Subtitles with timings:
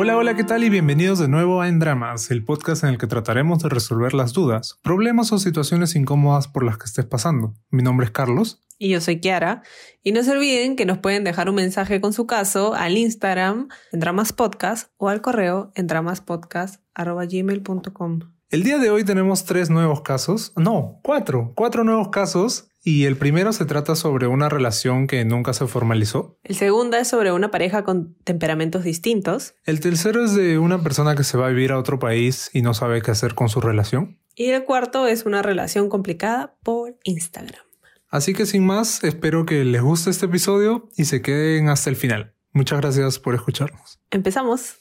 [0.00, 0.62] Hola, hola, ¿qué tal?
[0.62, 4.14] Y bienvenidos de nuevo a En Dramas, el podcast en el que trataremos de resolver
[4.14, 7.56] las dudas, problemas o situaciones incómodas por las que estés pasando.
[7.70, 8.62] Mi nombre es Carlos.
[8.78, 9.64] Y yo soy Kiara.
[10.04, 13.70] Y no se olviden que nos pueden dejar un mensaje con su caso al Instagram
[13.90, 18.37] en Dramas Podcast o al correo en dramaspodcast.gmail.com.
[18.50, 20.54] El día de hoy tenemos tres nuevos casos.
[20.56, 21.52] No, cuatro.
[21.54, 26.38] Cuatro nuevos casos y el primero se trata sobre una relación que nunca se formalizó.
[26.44, 29.54] El segundo es sobre una pareja con temperamentos distintos.
[29.66, 32.62] El tercero es de una persona que se va a vivir a otro país y
[32.62, 34.18] no sabe qué hacer con su relación.
[34.34, 37.60] Y el cuarto es una relación complicada por Instagram.
[38.08, 41.96] Así que sin más, espero que les guste este episodio y se queden hasta el
[41.96, 42.32] final.
[42.52, 44.00] Muchas gracias por escucharnos.
[44.10, 44.78] Empezamos.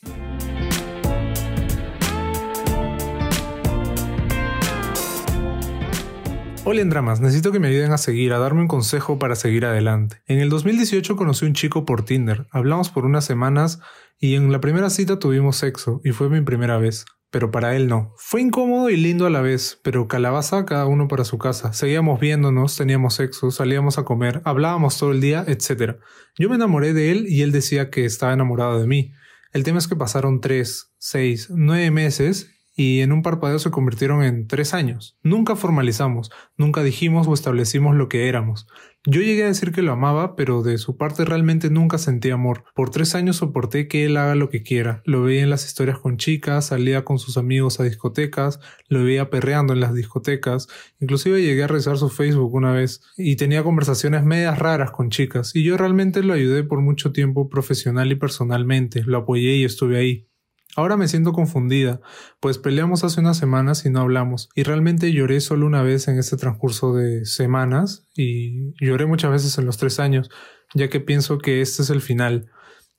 [6.69, 9.65] Hola en dramas, necesito que me ayuden a seguir, a darme un consejo para seguir
[9.65, 10.21] adelante.
[10.27, 13.79] En el 2018 conocí a un chico por Tinder, hablamos por unas semanas
[14.19, 17.87] y en la primera cita tuvimos sexo y fue mi primera vez, pero para él
[17.87, 18.13] no.
[18.17, 21.71] Fue incómodo y lindo a la vez, pero calabaza cada uno para su casa.
[21.71, 25.99] Seguíamos viéndonos, teníamos sexo, salíamos a comer, hablábamos todo el día, etc.
[26.37, 29.13] Yo me enamoré de él y él decía que estaba enamorado de mí.
[29.53, 34.23] El tema es que pasaron tres, seis, nueve meses y en un parpadeo se convirtieron
[34.23, 35.17] en tres años.
[35.23, 38.67] Nunca formalizamos, nunca dijimos o establecimos lo que éramos.
[39.03, 42.65] Yo llegué a decir que lo amaba, pero de su parte realmente nunca sentí amor.
[42.75, 45.01] Por tres años soporté que él haga lo que quiera.
[45.05, 49.31] Lo veía en las historias con chicas, salía con sus amigos a discotecas, lo veía
[49.31, 50.67] perreando en las discotecas,
[50.99, 55.55] inclusive llegué a rezar su Facebook una vez y tenía conversaciones medias raras con chicas,
[55.55, 59.97] y yo realmente lo ayudé por mucho tiempo profesional y personalmente, lo apoyé y estuve
[59.97, 60.27] ahí.
[60.77, 62.01] Ahora me siento confundida,
[62.39, 66.19] pues peleamos hace unas semanas y no hablamos, y realmente lloré solo una vez en
[66.19, 70.29] este transcurso de semanas, y lloré muchas veces en los tres años,
[70.75, 72.51] ya que pienso que este es el final.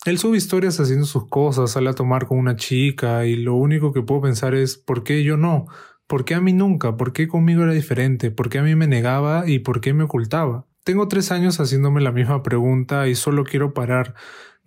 [0.06, 3.92] Él sube historias haciendo sus cosas, sale a tomar con una chica, y lo único
[3.92, 5.66] que puedo pensar es ¿por qué yo no?
[6.08, 6.96] ¿Por qué a mí nunca?
[6.96, 8.32] ¿Por qué conmigo era diferente?
[8.32, 10.66] ¿Por qué a mí me negaba y por qué me ocultaba?
[10.82, 14.14] Tengo tres años haciéndome la misma pregunta y solo quiero parar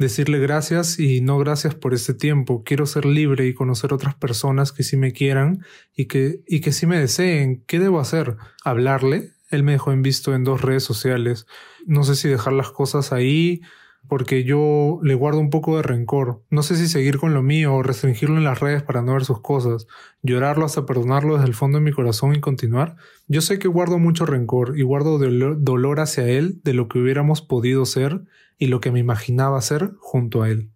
[0.02, 2.64] decirle gracias y no gracias por este tiempo.
[2.66, 5.64] Quiero ser libre y conocer otras personas que sí me quieran
[5.96, 7.64] y que, y que sí me deseen.
[7.66, 8.36] ¿Qué debo hacer?
[8.66, 9.32] ¿Hablarle?
[9.50, 11.46] Él me dejó en visto en dos redes sociales.
[11.86, 13.62] No sé si dejar las cosas ahí
[14.08, 16.42] porque yo le guardo un poco de rencor.
[16.50, 19.24] No sé si seguir con lo mío o restringirlo en las redes para no ver
[19.24, 19.88] sus cosas,
[20.22, 22.98] llorarlo hasta perdonarlo desde el fondo de mi corazón y continuar.
[23.28, 27.42] Yo sé que guardo mucho rencor y guardo dolor hacia él de lo que hubiéramos
[27.42, 28.22] podido ser
[28.58, 30.70] y lo que me imaginaba ser junto a él.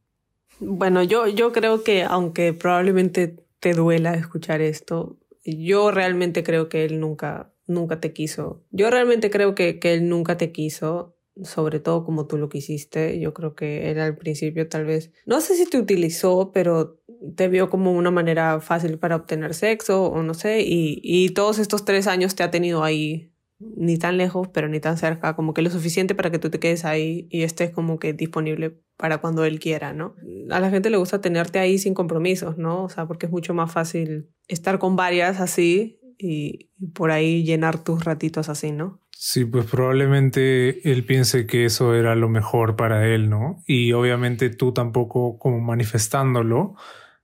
[0.60, 6.86] Bueno, yo, yo creo que aunque probablemente te duela escuchar esto, yo realmente creo que
[6.86, 8.64] él nunca, nunca te quiso.
[8.72, 13.20] Yo realmente creo que, que él nunca te quiso, sobre todo como tú lo quisiste.
[13.20, 17.02] Yo creo que él al principio tal vez, no sé si te utilizó, pero
[17.36, 21.60] te vio como una manera fácil para obtener sexo o no sé, y, y todos
[21.60, 25.54] estos tres años te ha tenido ahí ni tan lejos, pero ni tan cerca, como
[25.54, 29.20] que lo suficiente para que tú te quedes ahí y estés como que disponible para
[29.20, 30.16] cuando él quiera, ¿no?
[30.50, 32.84] A la gente le gusta tenerte ahí sin compromisos, ¿no?
[32.84, 37.84] O sea, porque es mucho más fácil estar con varias así y, por ahí llenar
[37.84, 39.00] tus ratitos así, ¿no?
[39.12, 43.64] Sí, pues probablemente él piense que eso era lo mejor para él, ¿no?
[43.66, 46.76] Y obviamente tú tampoco como manifestándolo,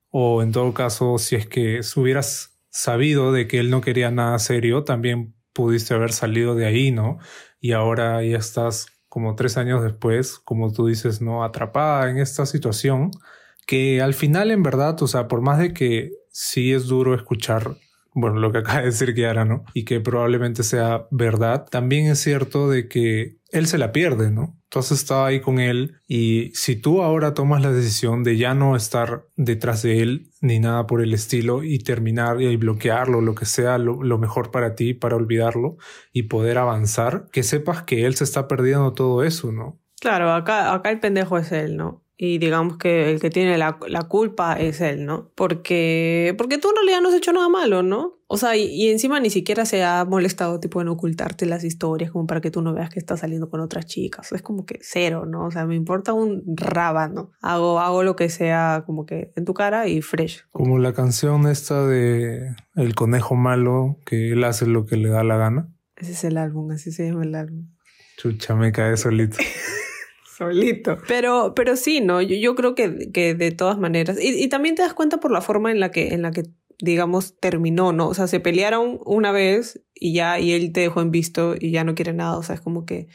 [0.10, 4.40] o en todo caso, si es que hubieras sabido de que él no quería nada
[4.40, 7.20] serio, también pudiste haber salido de ahí, ¿no?
[7.60, 11.44] Y ahora ya estás como tres años después, como tú dices, ¿no?
[11.44, 13.12] Atrapada en esta situación
[13.68, 17.76] que al final en verdad, o sea, por más de que sí es duro escuchar
[18.14, 19.64] bueno, lo que acaba de decir Kiara, ¿no?
[19.74, 24.58] Y que probablemente sea verdad, también es cierto de que él se la pierde, ¿no?
[24.70, 28.54] Tú has estado ahí con él y si tú ahora tomas la decisión de ya
[28.54, 33.36] no estar detrás de él ni nada por el estilo y terminar y bloquearlo, lo
[33.36, 35.78] que sea lo, mejor para ti, para olvidarlo
[36.14, 39.78] y poder avanzar, que sepas que él se está perdiendo todo eso, ¿no?
[40.00, 42.04] Claro, acá, acá el pendejo es él, ¿no?
[42.24, 45.32] Y digamos que el que tiene la, la, culpa es él, ¿no?
[45.34, 48.20] Porque, porque tú en realidad no has hecho nada malo, ¿no?
[48.28, 52.12] O sea, y, y, encima ni siquiera se ha molestado tipo en ocultarte las historias
[52.12, 54.32] como para que tú no veas que estás saliendo con otras chicas.
[54.34, 55.48] Es como que cero, ¿no?
[55.48, 57.32] O sea, me importa un rábano.
[57.42, 60.44] Hago, hago lo que sea como que en tu cara y fresh.
[60.52, 65.24] Como la canción esta de El conejo malo, que él hace lo que le da
[65.24, 65.74] la gana.
[65.96, 67.68] Ese es el álbum, así se llama el álbum.
[68.18, 69.38] Chucha, me cae solito.
[71.08, 72.22] Pero, pero sí, ¿no?
[72.22, 74.18] Yo, yo creo que, que, de todas maneras.
[74.22, 76.44] Y, y, también te das cuenta por la forma en la que, en la que,
[76.80, 78.08] digamos, terminó, ¿no?
[78.08, 81.72] O sea, se pelearon una vez y ya, y él te dejó en visto y
[81.72, 82.38] ya no quiere nada.
[82.38, 83.08] O sea, es como que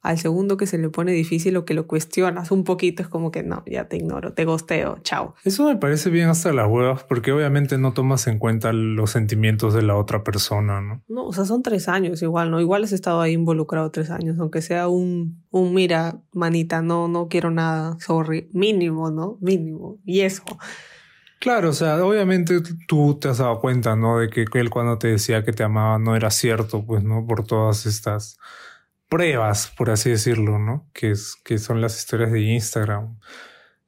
[0.00, 3.30] al segundo que se le pone difícil o que lo cuestionas un poquito, es como
[3.30, 5.34] que no, ya te ignoro, te gosteo, chao.
[5.44, 9.74] Eso me parece bien hasta las huevas, porque obviamente no tomas en cuenta los sentimientos
[9.74, 11.02] de la otra persona, ¿no?
[11.08, 12.60] No, o sea, son tres años igual, ¿no?
[12.60, 17.28] Igual has estado ahí involucrado tres años, aunque sea un, un mira, manita, no, no
[17.28, 19.36] quiero nada, sorry, mínimo, ¿no?
[19.40, 19.98] Mínimo.
[20.04, 20.44] Y eso.
[21.40, 24.18] Claro, o sea, obviamente tú te has dado cuenta, ¿no?
[24.18, 27.26] De que él cuando te decía que te amaba no era cierto, pues, ¿no?
[27.26, 28.38] Por todas estas
[29.08, 30.88] pruebas, por así decirlo, ¿no?
[30.92, 33.18] Que, es, que son las historias de Instagram.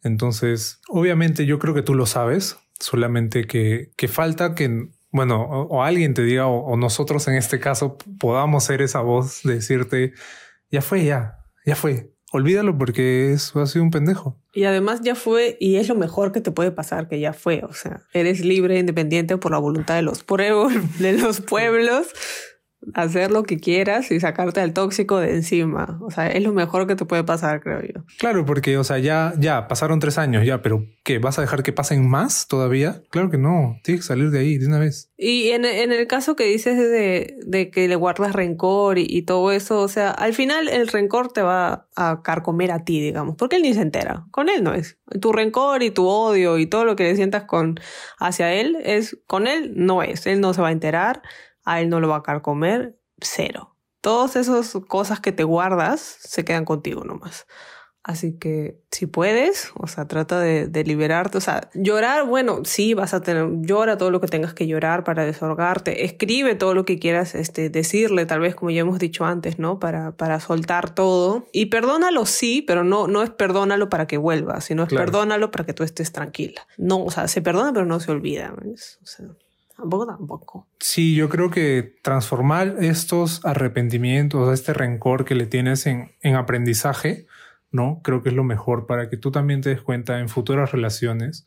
[0.02, 5.82] Entonces, obviamente yo creo que tú lo sabes, solamente que, que falta que, bueno, o,
[5.82, 10.14] alguien te diga, o, nosotros en este caso podamos ser esa voz de decirte,
[10.70, 12.12] ya fue, ya, ya fue.
[12.32, 14.40] Olvídalo porque eso ha sido un pendejo.
[14.54, 17.62] Y además ya fue, y es lo mejor que te puede pasar, que ya fue.
[17.68, 22.06] O sea, eres libre, independiente por la voluntad de los pueblos, de los pueblos
[22.94, 25.98] hacer lo que quieras y sacarte al tóxico de encima.
[26.02, 28.04] O sea, es lo mejor que te puede pasar, creo yo.
[28.18, 31.18] Claro, porque, o sea, ya, ya pasaron tres años ya, pero ¿qué?
[31.18, 33.02] ¿Vas a dejar que pasen más todavía?
[33.10, 35.10] Claro que no, tienes que salir de ahí de una vez.
[35.16, 39.22] Y en, en el caso que dices de, de que le guardas rencor y, y,
[39.22, 43.36] todo eso, o sea, al final el rencor te va a carcomer a ti, digamos,
[43.36, 44.24] porque él ni se entera.
[44.30, 44.98] Con él no es.
[45.20, 47.78] Tu rencor y tu odio y todo lo que le sientas con
[48.18, 50.26] hacia él es, con él no es.
[50.26, 51.22] Él no se va a enterar
[51.64, 53.76] a él no lo va a comer, cero.
[54.00, 57.46] Todas esas cosas que te guardas se quedan contigo nomás.
[58.02, 61.36] Así que si puedes, o sea, trata de, liberarte.
[61.36, 65.04] O sea, llorar, bueno, sí, vas a tener, llora todo lo que tengas que llorar
[65.04, 66.06] para desahogarte.
[66.06, 69.78] Escribe todo lo que quieras este, decirle, tal vez como ya hemos dicho antes, ¿no?
[69.78, 71.46] Para, para soltar todo.
[71.52, 75.66] Y perdónalo, sí, pero no, no es perdónalo para que vuelva, sino es perdónalo para
[75.66, 76.66] que tú estés tranquila.
[76.78, 78.54] No, o sea, se perdona, pero no se olvida.
[78.54, 79.26] O sea,
[79.80, 80.66] Tampoco, tampoco.
[80.78, 87.26] Sí, yo creo que transformar estos arrepentimientos, este rencor que le tienes en, en aprendizaje,
[87.70, 88.00] ¿no?
[88.04, 91.46] Creo que es lo mejor para que tú también te des cuenta en futuras relaciones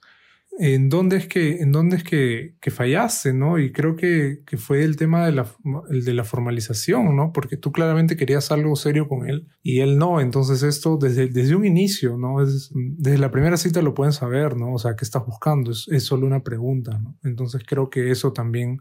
[0.59, 3.57] en dónde es que, en dónde es que, que fallaste, ¿no?
[3.57, 5.47] Y creo que, que, fue el tema de la,
[5.89, 7.31] el de la formalización, ¿no?
[7.33, 10.21] Porque tú claramente querías algo serio con él y él no.
[10.21, 12.43] Entonces esto desde, desde un inicio, ¿no?
[12.43, 14.73] Es, desde la primera cita lo pueden saber, ¿no?
[14.73, 15.71] O sea, ¿qué estás buscando?
[15.71, 17.17] Es, es solo una pregunta, ¿no?
[17.23, 18.79] Entonces creo que eso también,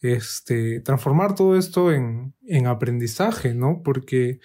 [0.00, 3.82] este, transformar todo esto en, en aprendizaje, ¿no?
[3.84, 4.40] Porque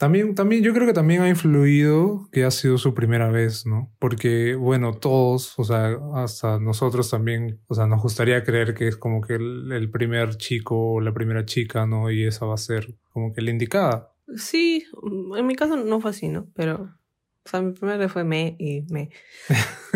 [0.00, 3.92] también, también, yo creo que también ha influido que ha sido su primera vez, ¿no?
[3.98, 8.96] Porque, bueno, todos, o sea, hasta nosotros también, o sea, nos gustaría creer que es
[8.96, 12.10] como que el, primer chico o la primera chica, ¿no?
[12.10, 14.14] Y esa va a ser como que la indicada.
[14.38, 14.86] Sí,
[15.36, 16.48] en mi caso no fue así, ¿no?
[16.54, 16.96] Pero,
[17.44, 19.10] o sea, mi primera vez fue me y me.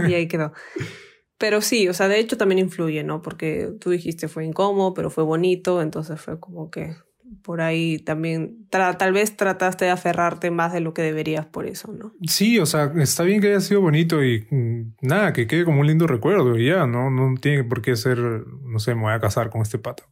[0.06, 0.53] y ahí quedó.
[1.39, 3.23] Pero sí, o sea, de hecho también influye, ¿no?
[3.23, 6.95] Porque tú dijiste fue incómodo, pero fue bonito, entonces fue como que
[7.44, 11.93] por ahí también tal vez trataste de aferrarte más de lo que deberías por eso,
[11.93, 12.14] ¿no?
[12.26, 15.82] Sí, o sea, está bien que haya sido bonito y mm, nada, que quede como
[15.82, 17.11] un lindo recuerdo y ya, ¿no?
[17.11, 20.05] No tiene por qué ser, no sé, me voy a casar con este pata.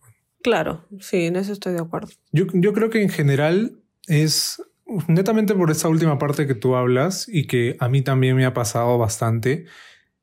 [0.43, 2.11] Claro, sí, en eso estoy de acuerdo.
[2.33, 4.63] Yo, yo creo que en general es
[5.09, 8.53] netamente por esa última parte que tú hablas y que a mí también me ha
[8.53, 9.65] pasado bastante,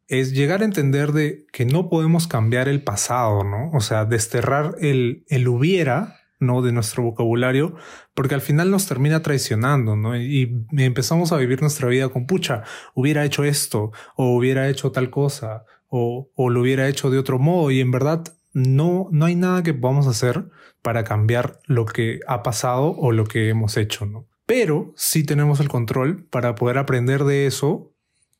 [0.08, 3.72] es llegar a entender de que no podemos cambiar el pasado, ¿no?
[3.72, 6.62] O sea, desterrar el, el hubiera ¿no?
[6.62, 7.76] De nuestro vocabulario,
[8.14, 10.18] porque al final nos termina traicionando, ¿no?
[10.18, 12.64] Y empezamos a vivir nuestra vida con pucha,
[12.96, 17.40] hubiera hecho esto, o hubiera hecho tal cosa, o, o lo hubiera hecho de otro
[17.40, 20.50] modo, y en verdad no, no hay nada que podamos hacer
[20.82, 24.28] para cambiar lo que ha pasado o lo que hemos hecho, ¿no?
[24.46, 27.94] Pero sí tenemos el control para poder aprender de eso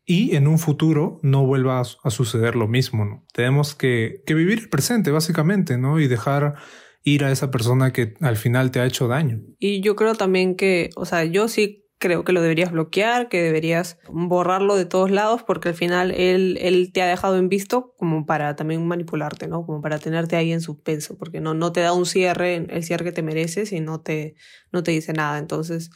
[0.06, 3.24] y en un futuro no vuelva a, suceder lo mismo, ¿no?
[3.32, 6.00] Tenemos que, que vivir el presente, básicamente, ¿no?
[6.00, 6.56] Y dejar
[7.04, 9.42] ir a esa persona que al final te ha hecho daño.
[9.58, 13.42] Y yo creo también que, o sea, yo sí creo que lo deberías bloquear, que
[13.42, 17.94] deberías borrarlo de todos lados, porque al final él, él te ha dejado en visto
[17.98, 19.66] como para también manipularte, ¿no?
[19.66, 23.04] Como para tenerte ahí en suspenso, porque no, no te da un cierre, el cierre
[23.04, 24.36] que te mereces y no te,
[24.72, 25.38] no te dice nada.
[25.40, 25.92] Entonces,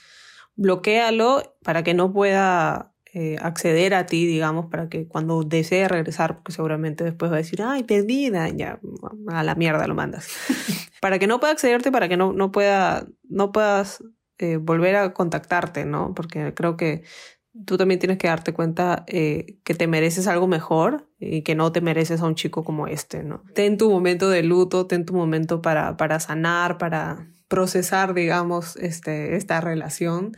[0.55, 6.35] bloquealo para que no pueda eh, acceder a ti, digamos, para que cuando desee regresar,
[6.35, 8.79] porque seguramente después va a decir, ay, perdida, ya
[9.27, 10.27] a la mierda lo mandas.
[11.03, 12.49] para que no pueda accederte, para que no, no,
[13.29, 14.03] no puedas
[14.37, 16.13] eh, volver a contactarte, ¿no?
[16.15, 17.03] Porque creo que
[17.65, 21.73] tú también tienes que darte cuenta eh, que te mereces algo mejor y que no
[21.73, 23.43] te mereces a un chico como este, ¿no?
[23.53, 29.35] Ten tu momento de luto, ten tu momento para, para sanar, para procesar, digamos, este,
[29.35, 30.37] esta relación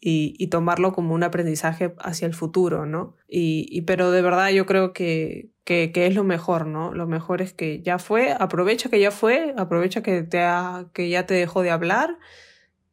[0.00, 3.16] y, tomarlo como un aprendizaje hacia el futuro, ¿no?
[3.28, 6.94] Y, pero de verdad yo creo que, que, es lo mejor, ¿no?
[6.94, 11.08] Lo mejor es que ya fue, aprovecha que ya fue, aprovecha que, te ha, que
[11.08, 12.18] ya te dejó de hablar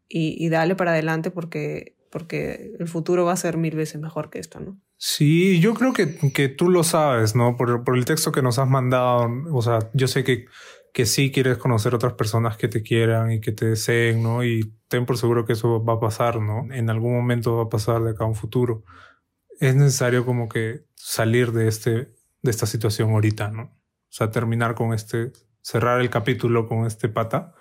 [0.09, 4.29] y, y dale para adelante porque, porque el futuro va a ser mil veces mejor
[4.29, 4.79] que esto, ¿no?
[4.97, 7.57] Sí, yo creo que, que tú lo sabes, ¿no?
[7.57, 10.45] Por, por, el texto que nos has mandado, o sea, yo sé que,
[10.95, 14.45] que sí quieres conocer otras personas que te quieran y que te deseen, ¿no?
[14.45, 16.73] Y ten por seguro que eso va a pasar, ¿no?
[16.73, 18.85] En algún momento va a pasar de acá a un futuro.
[19.59, 23.63] Es necesario como que salir de, este, de esta situación ahorita, ¿no?
[23.63, 27.53] O sea, terminar con este, cerrar el capítulo con este pata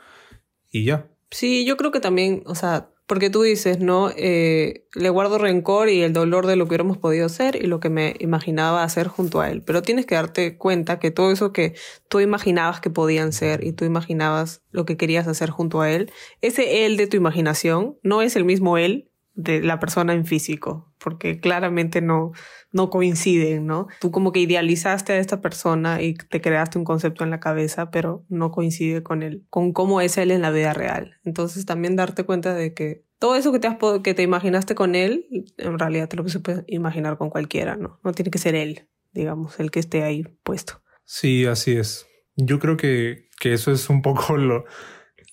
[0.71, 1.09] y ya.
[1.33, 4.11] Sí, yo creo que también, o sea, porque tú dices, ¿no?
[4.17, 7.81] Eh, le guardo rencor y el dolor de lo que hubiéramos podido hacer y lo
[7.81, 9.63] que me imaginaba hacer junto a él.
[9.63, 11.75] Pero tienes que darte cuenta que todo eso que
[12.09, 16.11] tú imaginabas que podían ser y tú imaginabas lo que querías hacer junto a él,
[16.41, 20.93] ese él de tu imaginación no es el mismo él de la persona en físico,
[20.99, 22.33] porque claramente no,
[22.73, 23.89] no coinciden, ¿no?
[24.01, 27.91] Tú como que idealizaste a esta persona y te creaste un concepto en la cabeza,
[27.91, 31.17] pero no coincide con él, con cómo es él en la vida real.
[31.25, 34.95] Entonces también darte cuenta de que todo eso que te, has, que te imaginaste con
[34.95, 35.27] él,
[35.59, 37.99] en realidad te lo puedes imaginar con cualquiera, ¿no?
[38.05, 40.81] No tiene que ser él, digamos, el que esté ahí puesto.
[41.05, 42.07] Sí, así es.
[42.37, 44.65] Yo creo que, que eso es un poco lo,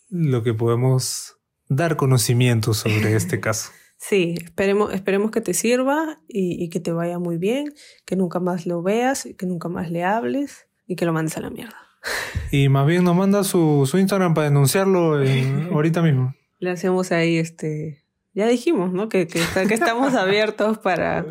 [0.10, 3.72] lo que podemos dar conocimiento sobre este caso.
[4.04, 7.72] Sí, esperemos, esperemos que te sirva y, y, que te vaya muy bien,
[8.04, 11.42] que nunca más lo veas, que nunca más le hables y que lo mandes a
[11.42, 11.78] la mierda.
[12.52, 16.34] Y más bien nos manda su, su Instagram para denunciarlo en, ahorita mismo.
[16.58, 18.04] Le hacemos ahí este...
[18.34, 19.08] Ya dijimos, ¿no?
[19.08, 21.24] Que, que, que estamos abiertos para,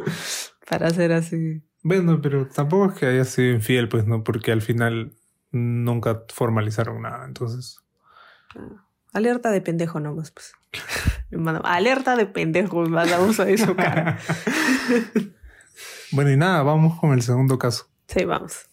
[0.68, 1.62] para hacer así.
[1.82, 4.22] Bueno, pero tampoco es que haya sido infiel, pues, ¿no?
[4.22, 5.12] Porque al final
[5.50, 7.80] nunca formalizaron nada, entonces...
[8.54, 10.52] Ah, alerta de pendejo nomás, pues.
[11.64, 14.18] Alerta de pendejo, mandamos a su cara.
[16.12, 17.86] bueno, y nada, vamos con el segundo caso.
[18.06, 18.66] Sí, vamos.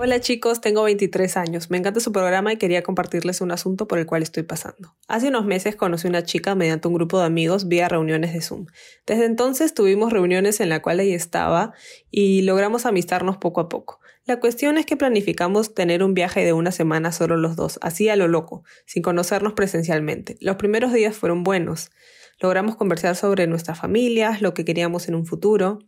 [0.00, 1.70] Hola chicos, tengo 23 años.
[1.70, 4.94] Me encanta su programa y quería compartirles un asunto por el cual estoy pasando.
[5.08, 8.40] Hace unos meses conocí a una chica mediante un grupo de amigos vía reuniones de
[8.40, 8.66] Zoom.
[9.08, 11.72] Desde entonces tuvimos reuniones en la cual ella estaba
[12.12, 13.98] y logramos amistarnos poco a poco.
[14.24, 18.08] La cuestión es que planificamos tener un viaje de una semana solo los dos, así
[18.08, 20.36] a lo loco, sin conocernos presencialmente.
[20.40, 21.90] Los primeros días fueron buenos.
[22.38, 25.80] Logramos conversar sobre nuestras familias, lo que queríamos en un futuro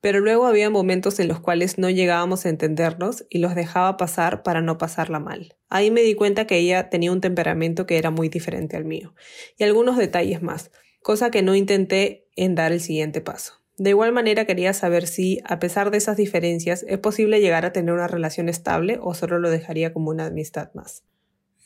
[0.00, 4.42] pero luego había momentos en los cuales no llegábamos a entendernos y los dejaba pasar
[4.42, 5.56] para no pasarla mal.
[5.68, 9.14] Ahí me di cuenta que ella tenía un temperamento que era muy diferente al mío,
[9.56, 10.70] y algunos detalles más,
[11.02, 13.54] cosa que no intenté en dar el siguiente paso.
[13.76, 17.72] De igual manera quería saber si, a pesar de esas diferencias, es posible llegar a
[17.72, 21.04] tener una relación estable o solo lo dejaría como una amistad más.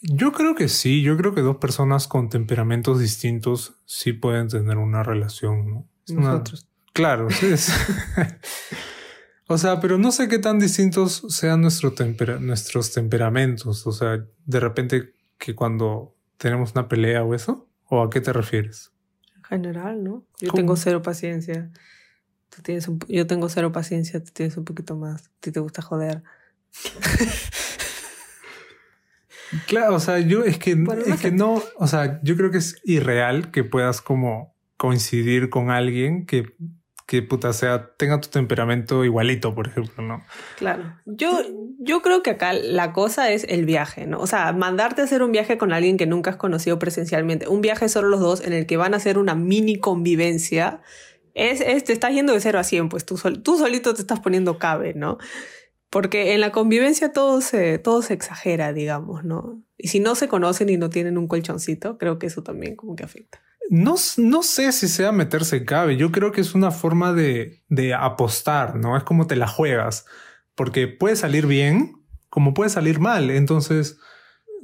[0.02, 4.76] Yo creo que sí, yo creo que dos personas con temperamentos distintos sí pueden tener
[4.76, 5.88] una relación, ¿no?
[6.08, 6.68] Nosotros.
[6.92, 7.54] Claro, sí.
[9.48, 11.94] o sea, pero no sé qué tan distintos sean nuestro
[12.40, 13.86] nuestros temperamentos.
[13.86, 18.32] O sea, de repente que cuando tenemos una pelea o eso, ¿o a qué te
[18.32, 18.92] refieres?
[19.36, 20.26] En general, ¿no?
[20.40, 21.70] Yo tengo cero paciencia.
[22.50, 25.26] Tú tienes un, yo tengo cero paciencia, tú tienes un poquito más.
[25.26, 26.22] A ti te gusta joder.
[29.66, 32.80] Claro, o sea, yo es que, es que no, o sea, yo creo que es
[32.84, 36.54] irreal que puedas como coincidir con alguien que
[37.06, 40.24] que puta sea, tenga tu temperamento igualito, por ejemplo, ¿no?
[40.56, 40.98] Claro.
[41.04, 41.40] Yo,
[41.78, 44.20] yo creo que acá la cosa es el viaje, ¿no?
[44.20, 47.60] O sea, mandarte a hacer un viaje con alguien que nunca has conocido presencialmente, un
[47.60, 50.80] viaje solo los dos en el que van a hacer una mini convivencia,
[51.34, 54.20] es, es te estás yendo de cero a cien, pues tú, tú solito te estás
[54.20, 55.18] poniendo cabe, ¿no?
[55.90, 59.62] Porque en la convivencia todo se, todo se exagera, digamos, ¿no?
[59.76, 62.96] Y si no se conocen y no tienen un colchoncito, creo que eso también como
[62.96, 63.42] que afecta.
[63.70, 65.96] No, no sé si sea meterse cabe.
[65.96, 68.96] Yo creo que es una forma de, de apostar, ¿no?
[68.96, 70.06] Es como te la juegas.
[70.54, 71.94] Porque puede salir bien,
[72.28, 73.30] como puede salir mal.
[73.30, 73.98] Entonces,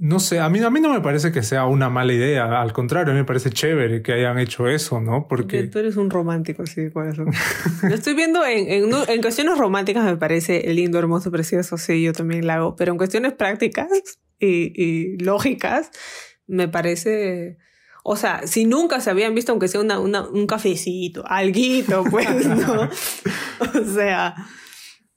[0.00, 2.60] no sé, a mí, a mí no me parece que sea una mala idea.
[2.60, 5.26] Al contrario, a mí me parece chévere que hayan hecho eso, ¿no?
[5.26, 5.64] Porque...
[5.64, 7.24] Tú eres un romántico, sí, por eso.
[7.82, 12.12] Lo estoy viendo en, en, en, cuestiones románticas, me parece lindo, hermoso, precioso, sí, yo
[12.12, 12.76] también la hago.
[12.76, 13.88] Pero en cuestiones prácticas
[14.38, 15.90] y, y lógicas,
[16.46, 17.58] me parece
[18.10, 22.84] o sea, si nunca se habían visto, aunque sea un cafecito, alguito, pues, ¿no?
[22.84, 24.34] o sea,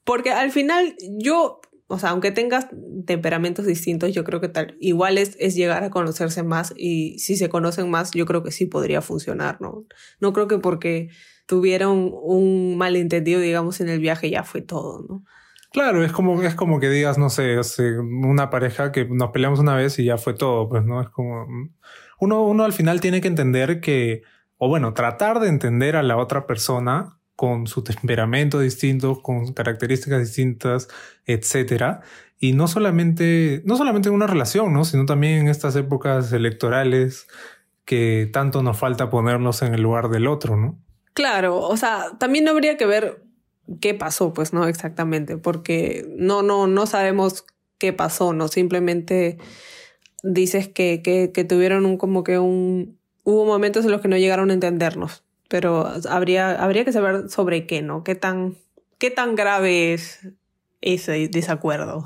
[0.04, 2.66] porque al final yo, o sea, aunque tengas
[3.06, 7.36] temperamentos distintos, yo creo que tal, igual es, es llegar a conocerse más y si
[7.36, 9.86] se conocen más, yo creo que sí podría funcionar, ¿no?
[10.20, 11.08] No creo que porque
[11.46, 15.24] tuvieron un malentendido, digamos, en el viaje ya fue todo, ¿no?
[15.72, 19.76] Claro, es como, es como que digas, no sé, una pareja que nos peleamos una
[19.76, 21.00] vez y ya fue todo, pues, ¿no?
[21.00, 21.46] Es como
[22.22, 24.22] uno, uno al final tiene que entender que,
[24.56, 30.20] o bueno, tratar de entender a la otra persona con su temperamento distinto, con características
[30.20, 30.88] distintas,
[31.26, 32.02] etcétera.
[32.38, 34.84] Y no solamente, no solamente en una relación, ¿no?
[34.84, 37.26] Sino también en estas épocas electorales
[37.84, 40.78] que tanto nos falta ponernos en el lugar del otro, ¿no?
[41.14, 43.24] Claro, o sea, también habría que ver
[43.80, 44.68] qué pasó, pues, ¿no?
[44.68, 47.44] Exactamente, porque no, no, no sabemos
[47.78, 48.46] qué pasó, ¿no?
[48.46, 49.38] Simplemente
[50.22, 52.98] dices que, que, tuvieron un como que un...
[53.24, 57.66] Hubo momentos en los que no llegaron a entendernos, pero habría, habría que saber sobre
[57.66, 58.02] qué, ¿no?
[58.02, 58.56] ¿Qué tan,
[58.98, 60.28] qué tan grave es
[60.80, 62.04] ese desacuerdo?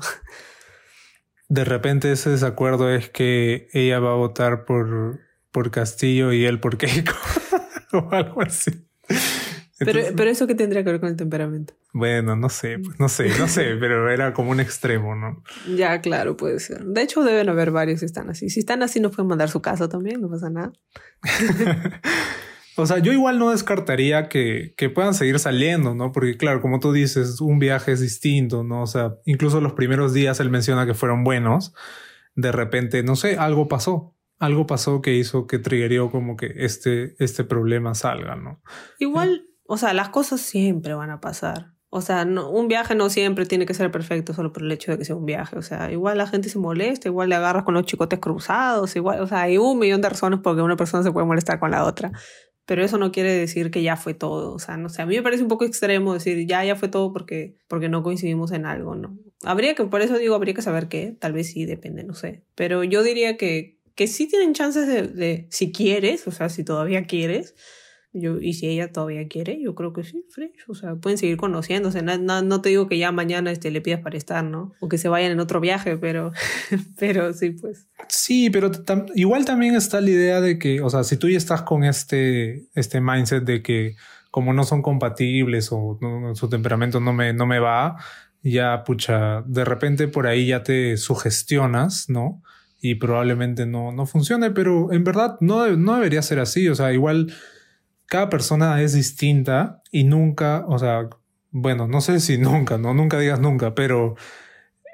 [1.49, 5.21] De repente ese desacuerdo es que ella va a votar por,
[5.51, 7.15] por Castillo y él por Keiko
[7.93, 8.87] o algo así
[9.79, 11.73] pero, pero eso qué tendría que ver con el temperamento.
[11.93, 15.43] Bueno, no sé, pues, no sé, no sé, pero era como un extremo, ¿no?
[15.75, 16.83] Ya, claro, puede ser.
[16.85, 18.49] De hecho, deben haber varios que están así.
[18.49, 20.73] Si están así, nos pueden mandar su caso también, no pasa nada.
[22.77, 26.11] o sea, yo igual no descartaría que, que puedan seguir saliendo, ¿no?
[26.11, 28.81] Porque claro, como tú dices, un viaje es distinto, ¿no?
[28.81, 31.73] O sea, incluso los primeros días él menciona que fueron buenos.
[32.35, 37.15] De repente, no sé, algo pasó algo pasó que hizo que triggerió como que este,
[37.17, 38.61] este problema salga, ¿no?
[38.99, 41.77] Igual o sea, las cosas siempre van a pasar.
[41.89, 44.91] O sea, no, un viaje no siempre tiene que ser perfecto solo por el hecho
[44.91, 45.57] de que sea un viaje.
[45.57, 49.21] O sea, igual la gente se molesta, igual le agarras con los chicotes cruzados, igual,
[49.21, 51.85] o sea, hay un millón de razones por una persona se puede molestar con la
[51.85, 52.11] otra.
[52.65, 54.53] Pero eso no quiere decir que ya fue todo.
[54.53, 56.89] O sea, no sé, a mí me parece un poco extremo decir ya, ya fue
[56.89, 59.17] todo porque, porque no coincidimos en algo, ¿no?
[59.43, 61.15] Habría que, por eso digo, habría que saber qué.
[61.17, 62.43] Tal vez sí, depende, no sé.
[62.55, 66.65] Pero yo diría que, que sí tienen chances de, de si quieres, o sea, si
[66.65, 67.55] todavía quieres,
[68.13, 70.65] yo, y si ella todavía quiere, yo creo que sí, fresh.
[70.67, 72.01] O sea, pueden seguir conociéndose.
[72.01, 74.73] No, no, no, te digo que ya mañana este, le pidas para estar, ¿no?
[74.79, 76.31] O que se vayan en otro viaje, pero,
[76.99, 77.87] pero sí, pues.
[78.07, 78.71] Sí, pero
[79.15, 82.67] igual también está la idea de que, o sea, si tú ya estás con este,
[82.73, 83.95] este mindset de que
[84.31, 85.97] como no son compatibles o
[86.35, 87.97] su temperamento no me, no me va,
[88.43, 92.41] ya, pucha, de repente por ahí ya te sugestionas, ¿no?
[92.79, 96.67] Y probablemente no, no funcione, pero en verdad no, no debería ser así.
[96.69, 97.33] O sea, igual
[98.07, 101.09] cada persona es distinta y nunca, o sea,
[101.51, 104.15] bueno, no sé si nunca, no, nunca digas nunca, pero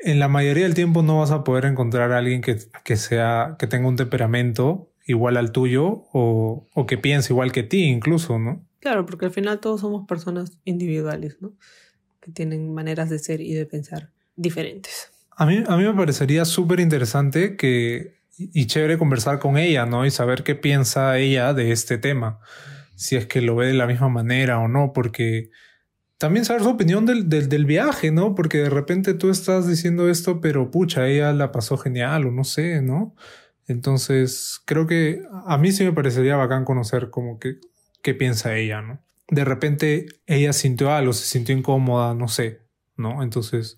[0.01, 3.55] en la mayoría del tiempo no vas a poder encontrar a alguien que, que sea,
[3.57, 8.39] que tenga un temperamento igual al tuyo o, o que piense igual que ti incluso,
[8.39, 8.65] ¿no?
[8.79, 11.53] Claro, porque al final todos somos personas individuales, ¿no?
[12.19, 15.09] Que tienen maneras de ser y de pensar diferentes.
[15.35, 20.05] A mí, a mí me parecería súper interesante que, y chévere conversar con ella, ¿no?
[20.05, 22.39] Y saber qué piensa ella de este tema
[22.95, 25.49] si es que lo ve de la misma manera o no, porque
[26.17, 28.33] también saber su opinión del, del, viaje, ¿no?
[28.35, 32.43] Porque de repente tú estás diciendo esto, pero pucha, ella la pasó genial o no
[32.43, 33.15] sé, ¿no?
[33.67, 37.57] Entonces, creo que a mí sí me parecería bacán conocer como que
[38.01, 39.03] qué piensa ella, ¿no?
[39.29, 42.61] De repente ella sintió algo, se sintió incómoda, no sé,
[42.95, 43.23] ¿no?
[43.23, 43.77] Entonces,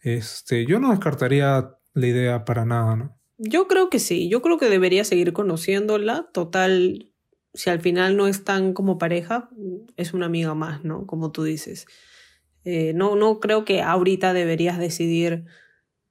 [0.00, 3.18] este, yo no descartaría la idea para nada, ¿no?
[3.38, 6.28] Yo creo que sí, yo creo que debería seguir conociéndola.
[6.32, 7.12] Total,
[7.56, 9.48] si al final no están como pareja,
[9.96, 11.06] es una amiga más, ¿no?
[11.06, 11.86] Como tú dices.
[12.64, 15.46] Eh, no, no creo que ahorita deberías decidir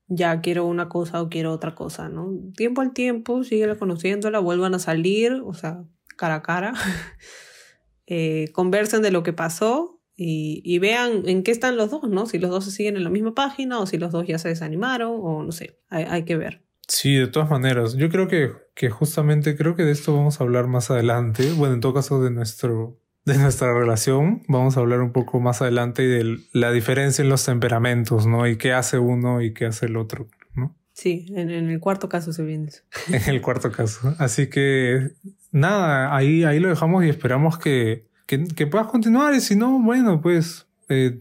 [0.07, 2.31] ya quiero una cosa o quiero otra cosa, ¿no?
[2.55, 5.83] Tiempo al tiempo, síguela conociéndola, vuelvan a salir, o sea,
[6.15, 6.73] cara a cara,
[8.07, 12.25] eh, conversen de lo que pasó y, vean en qué están los dos, ¿no?
[12.25, 14.49] Si los dos se siguen en la misma página o si los dos ya se
[14.49, 16.64] desanimaron o no sé, hay que ver.
[16.87, 17.95] Sí, de todas maneras.
[17.95, 21.51] Yo creo que, que justamente creo que de esto vamos a hablar más adelante.
[21.53, 24.43] Bueno, en todo caso de nuestro de nuestra relación.
[24.47, 28.47] Vamos a hablar un poco más adelante de la diferencia en los temperamentos, ¿no?
[28.47, 30.75] Y qué hace uno y qué hace el otro, ¿no?
[30.93, 32.83] Sí, en, en el cuarto caso se viene eso.
[33.11, 34.15] en el cuarto caso.
[34.19, 35.11] Así que
[35.51, 39.33] nada, ahí, ahí lo dejamos y esperamos que, que, que puedas continuar.
[39.33, 41.19] Y si no, bueno, pues eh,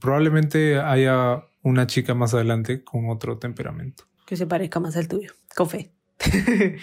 [0.00, 5.32] probablemente haya una chica más adelante con otro temperamento que se parezca más al tuyo.
[5.56, 5.90] Con fe.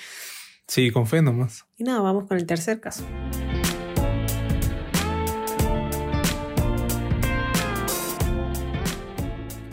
[0.68, 1.66] sí, con fe nomás.
[1.78, 3.06] Y nada, vamos con el tercer caso.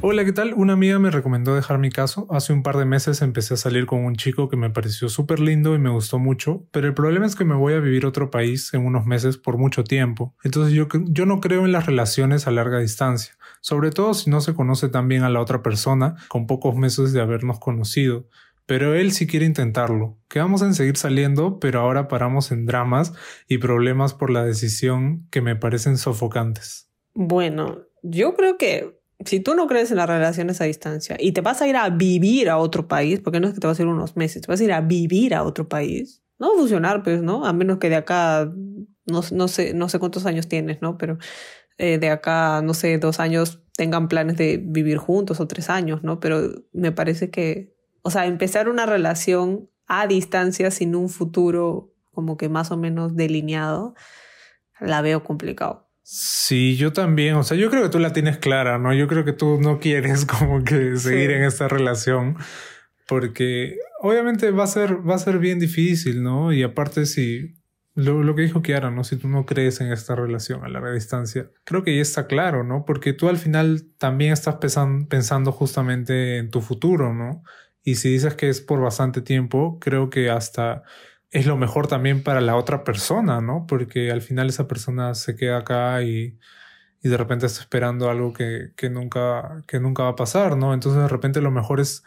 [0.07, 0.53] Hola, ¿qué tal?
[0.53, 2.27] Una amiga me recomendó dejar mi caso.
[2.29, 5.41] Hace un par de meses empecé a salir con un chico que me pareció súper
[5.41, 8.09] lindo y me gustó mucho, pero el problema es que me voy a vivir a
[8.09, 10.35] otro país en unos meses por mucho tiempo.
[10.45, 14.43] Entonces yo, yo no creo en las relaciones a larga distancia sobre todo si no
[14.43, 18.29] se conoce tan bien a la otra persona con pocos meses de habernos conocido.
[18.67, 20.19] Pero él sí quiere intentarlo.
[20.29, 23.15] Quedamos en seguir saliendo, pero ahora paramos en dramas
[23.49, 26.91] y problemas por la decisión que me parecen sofocantes.
[27.15, 31.41] Bueno, yo creo que si tú no crees en las relaciones a distancia y te
[31.41, 33.83] vas a ir a vivir a otro país, porque no es que te vas a
[33.83, 36.59] ir unos meses, te vas a ir a vivir a otro país, no va a
[36.59, 37.47] funcionar, pues, ¿no?
[37.47, 38.51] A menos que de acá
[39.07, 40.99] no, no, sé, no sé cuántos años tienes, ¿no?
[40.99, 41.19] Pero
[41.79, 46.03] eh, de acá, no sé, dos años tengan planes de vivir juntos o tres años,
[46.03, 46.21] ¿no?
[46.21, 52.37] Pero me parece que, o sea, empezar una relación a distancia sin un futuro como
[52.37, 53.95] que más o menos delineado,
[54.81, 55.84] la veo complicado.
[56.07, 57.37] Sí, yo también.
[57.37, 58.93] O sea, yo creo que tú la tienes clara, ¿no?
[58.93, 62.37] Yo creo que tú no quieres como que seguir en esta relación
[63.07, 66.53] porque obviamente va a ser, va a ser bien difícil, ¿no?
[66.53, 67.55] Y aparte si
[67.95, 69.05] lo, lo que dijo Kiara, ¿no?
[69.05, 72.65] Si tú no crees en esta relación a larga distancia, creo que ya está claro,
[72.65, 72.85] ¿no?
[72.85, 77.43] Porque tú al final también estás pensando justamente en tu futuro, ¿no?
[77.83, 80.83] Y si dices que es por bastante tiempo, creo que hasta
[81.35, 83.67] es lo mejor también para la otra persona, ¿no?
[83.67, 86.39] Porque al final esa persona se queda acá y,
[87.03, 90.73] y de repente está esperando algo que, que, nunca, que nunca va a pasar, ¿no?
[90.73, 92.05] Entonces de repente lo mejor es,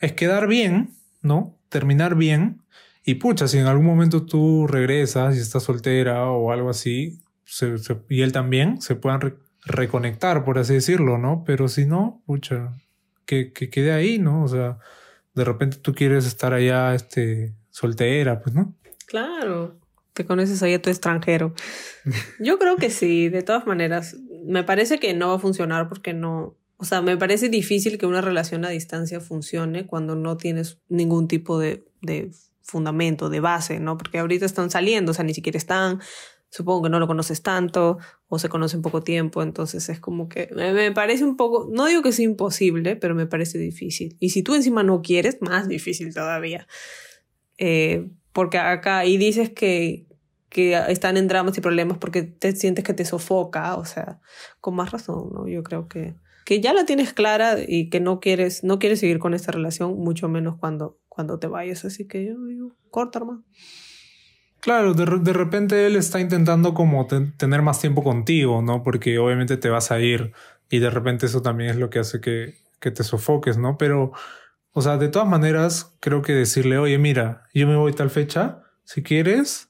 [0.00, 0.90] es quedar bien,
[1.22, 1.56] ¿no?
[1.68, 2.62] Terminar bien.
[3.04, 7.22] Y pucha, si en algún momento tú regresas y estás soltera o algo así,
[8.08, 9.20] y él también, se puedan
[9.64, 11.44] reconectar, por así decirlo, ¿no?
[11.46, 12.72] Pero si no, pucha,
[13.24, 14.42] que, que quede ahí, ¿no?
[14.42, 14.78] O sea,
[15.34, 18.72] de repente tú quieres estar allá, este, soltera, pues, ¿no?
[19.06, 19.76] Claro,
[20.12, 21.54] te conoces ahí a tu extranjero.
[22.38, 24.16] Yo creo que sí, de todas maneras.
[24.46, 26.56] Me parece que no va a funcionar porque no.
[26.76, 31.26] O sea, me parece difícil que una relación a distancia funcione cuando no tienes ningún
[31.26, 32.30] tipo de, de
[32.62, 33.96] fundamento, de base, ¿no?
[33.96, 36.00] Porque ahorita están saliendo, o sea, ni siquiera están,
[36.50, 40.48] supongo que no lo conoces tanto o se conocen poco tiempo, entonces es como que
[40.54, 44.16] me, parece un poco, no digo que sea imposible, pero me parece difícil.
[44.20, 46.66] Y si tú encima no quieres, más difícil todavía.
[47.58, 50.06] Eh, porque acá, y dices que,
[50.48, 54.20] que están en dramas y problemas porque te sientes que te sofoca, o sea,
[54.60, 55.48] con más razón, ¿no?
[55.48, 56.14] Yo creo que,
[56.44, 59.96] que ya la tienes clara y que no quieres, no quieres seguir con esta relación,
[59.96, 63.44] mucho menos cuando, cuando te vayas, así que yo digo, corta, hermano.
[64.60, 68.82] Claro, de, de, repente él está intentando como tener más tiempo contigo, ¿no?
[68.82, 70.32] Porque obviamente te vas a ir
[70.70, 73.76] y de repente eso también es lo que hace que, que te sofoques, ¿no?
[73.76, 74.12] Pero
[74.76, 78.64] o sea, de todas maneras, creo que decirle, oye, mira, yo me voy tal fecha,
[78.82, 79.68] si quieres,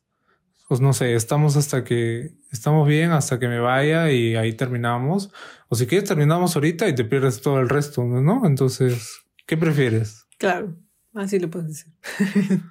[0.66, 5.30] pues no sé, estamos hasta que, estamos bien hasta que me vaya y ahí terminamos.
[5.68, 8.46] O si quieres, terminamos ahorita y te pierdes todo el resto, ¿no?
[8.46, 10.24] Entonces, ¿qué prefieres?
[10.38, 10.74] Claro,
[11.12, 11.92] así lo puedes decir.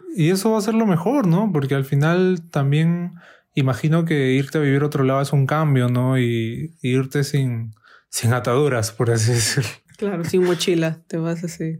[0.17, 1.52] y eso va a ser lo mejor, ¿no?
[1.54, 3.13] Porque al final también
[3.54, 6.17] imagino que irte a vivir a otro lado es un cambio, ¿no?
[6.17, 7.76] Y, y irte sin,
[8.10, 9.69] sin ataduras, por así decirlo.
[9.98, 11.80] Claro, sin mochila, te vas así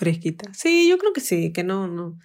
[0.00, 0.50] fresquita.
[0.52, 2.18] Sí, yo creo que sí, que no, no.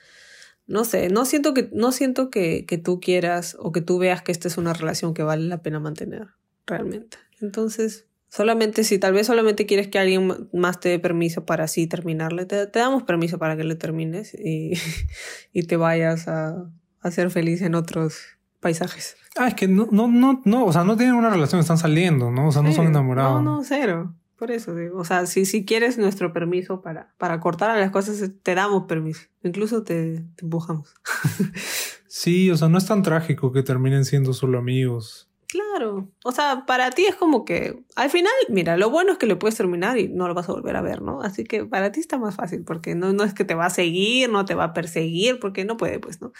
[0.67, 4.23] No sé, no siento que, no siento que, que tú quieras o que tú veas
[4.23, 6.29] que esta es una relación que vale la pena mantener,
[6.65, 7.17] realmente.
[7.39, 11.85] Entonces, solamente si tal vez solamente quieres que alguien más te dé permiso para así
[11.85, 14.73] terminarle, te, damos permiso para que le termines y,
[15.53, 18.17] y te vayas a, a, ser feliz en otros
[18.59, 19.17] paisajes.
[19.37, 22.31] Ah, es que no, no, no, no, o sea, no tienen una relación, están saliendo,
[22.31, 22.47] ¿no?
[22.47, 23.43] O sea, no son enamorados.
[23.43, 24.15] No, no, cero.
[24.37, 27.91] Por eso digo, o sea, si, si quieres nuestro permiso para, para cortar a las
[27.91, 29.21] cosas, te damos permiso.
[29.43, 30.93] Incluso te, te empujamos.
[32.07, 35.29] sí, o sea, no es tan trágico que terminen siendo solo amigos.
[35.47, 39.25] Claro, o sea, para ti es como que al final, mira, lo bueno es que
[39.25, 41.21] le puedes terminar y no lo vas a volver a ver, ¿no?
[41.21, 43.69] Así que para ti está más fácil porque no, no es que te va a
[43.69, 46.33] seguir, no te va a perseguir, porque no puede, pues, ¿no?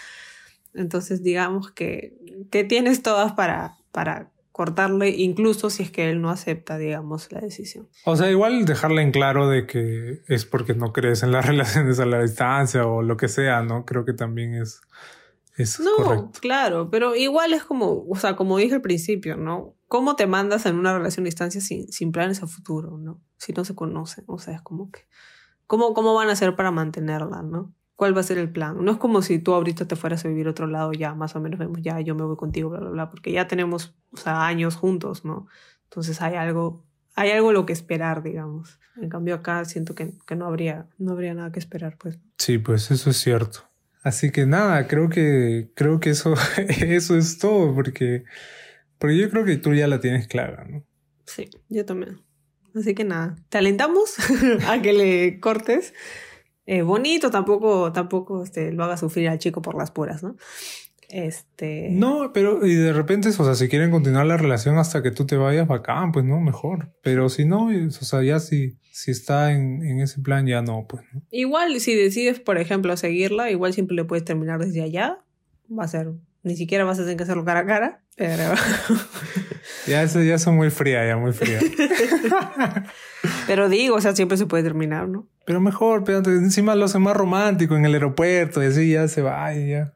[0.73, 2.17] Entonces, digamos que,
[2.51, 7.41] que tienes todas para, para cortarle, incluso si es que él no acepta, digamos, la
[7.41, 7.89] decisión.
[8.05, 11.99] O sea, igual dejarle en claro de que es porque no crees en las relaciones
[11.99, 13.83] a la distancia o lo que sea, ¿no?
[13.83, 14.79] Creo que también es,
[15.57, 19.75] es no, claro, pero igual es como, o sea, como dije al principio, ¿no?
[19.89, 23.21] ¿Cómo te mandas en una relación a distancia sin, sin planes a futuro, ¿no?
[23.37, 25.01] Si no se conocen, o sea, es como que,
[25.67, 27.73] ¿cómo, cómo van a hacer para mantenerla, ¿no?
[27.95, 28.83] Cuál va a ser el plan.
[28.83, 31.35] No es como si tú ahorita te fueras a vivir a otro lado, ya más
[31.35, 34.17] o menos vemos, ya yo me voy contigo, bla, bla, bla, porque ya tenemos o
[34.17, 35.47] sea, años juntos, ¿no?
[35.85, 38.79] Entonces hay algo, hay algo lo que esperar, digamos.
[38.97, 42.19] En cambio acá siento que, que no, habría, no habría nada que esperar, pues.
[42.37, 43.69] Sí, pues eso es cierto.
[44.03, 46.35] Así que nada, creo que, creo que eso,
[46.67, 48.23] eso es todo, porque,
[48.99, 50.85] porque yo creo que tú ya la tienes clara, ¿no?
[51.25, 52.21] Sí, yo también.
[52.75, 54.15] Así que nada, te alentamos
[54.67, 55.93] a que le cortes
[56.65, 60.35] eh, bonito, tampoco, tampoco este, lo haga sufrir al chico por las puras, ¿no?
[61.09, 61.89] Este.
[61.91, 65.25] No, pero y de repente, o sea, si quieren continuar la relación hasta que tú
[65.25, 66.93] te vayas bacán, pues no, mejor.
[67.03, 70.85] Pero si no, o sea, ya si, si está en, en ese plan, ya no,
[70.87, 71.03] pues.
[71.13, 71.21] ¿no?
[71.29, 75.19] Igual, si decides, por ejemplo, seguirla, igual siempre le puedes terminar desde allá.
[75.71, 76.11] Va a ser,
[76.45, 78.43] ni siquiera vas a tener que hacerlo cara a cara, pero.
[79.87, 81.59] ya eso ya son muy fría, ya muy fría.
[83.47, 85.27] Pero digo, o sea, siempre se puede terminar, ¿no?
[85.47, 89.23] Pero mejor, pero encima lo hace más romántico en el aeropuerto y así ya se
[89.23, 89.93] va y ya.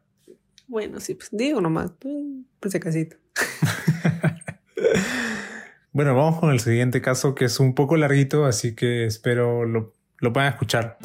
[0.68, 1.92] Bueno, sí, pues digo nomás,
[2.60, 3.18] pues casito.
[5.92, 9.94] bueno, vamos con el siguiente caso que es un poco larguito, así que espero lo,
[10.20, 10.98] lo puedan escuchar.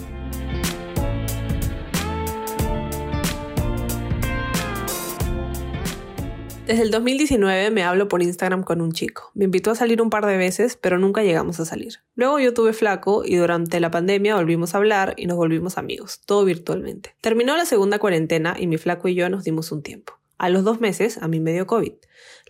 [6.66, 9.30] Desde el 2019 me hablo por Instagram con un chico.
[9.34, 11.96] Me invitó a salir un par de veces, pero nunca llegamos a salir.
[12.14, 16.22] Luego yo tuve flaco y durante la pandemia volvimos a hablar y nos volvimos amigos,
[16.24, 17.16] todo virtualmente.
[17.20, 20.14] Terminó la segunda cuarentena y mi flaco y yo nos dimos un tiempo.
[20.38, 21.92] A los dos meses a mí me dio COVID.